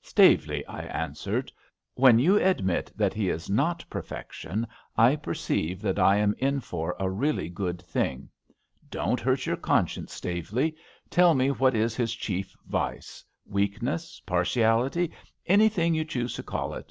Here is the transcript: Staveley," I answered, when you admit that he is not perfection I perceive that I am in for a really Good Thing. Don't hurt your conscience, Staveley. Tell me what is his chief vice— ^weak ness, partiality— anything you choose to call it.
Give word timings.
Staveley," 0.00 0.64
I 0.64 0.84
answered, 0.84 1.52
when 1.96 2.18
you 2.18 2.38
admit 2.38 2.90
that 2.96 3.12
he 3.12 3.28
is 3.28 3.50
not 3.50 3.84
perfection 3.90 4.66
I 4.96 5.16
perceive 5.16 5.82
that 5.82 5.98
I 5.98 6.16
am 6.16 6.34
in 6.38 6.60
for 6.60 6.96
a 6.98 7.10
really 7.10 7.50
Good 7.50 7.82
Thing. 7.82 8.30
Don't 8.90 9.20
hurt 9.20 9.44
your 9.44 9.58
conscience, 9.58 10.14
Staveley. 10.14 10.74
Tell 11.10 11.34
me 11.34 11.50
what 11.50 11.74
is 11.74 11.94
his 11.94 12.14
chief 12.14 12.56
vice— 12.66 13.22
^weak 13.52 13.82
ness, 13.82 14.18
partiality— 14.20 15.12
anything 15.46 15.94
you 15.94 16.06
choose 16.06 16.32
to 16.36 16.42
call 16.42 16.72
it. 16.72 16.90